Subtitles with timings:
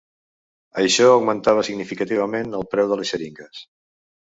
[0.83, 3.67] Això augmentava significativament el preu de les xeringues.